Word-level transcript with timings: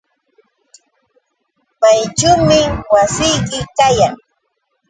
¿Mayćhuumi 1.79 2.59
wasiyki 2.93 3.59
kayan? 3.77 4.13